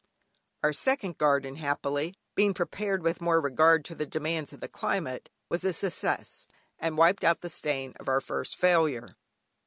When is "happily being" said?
1.57-2.55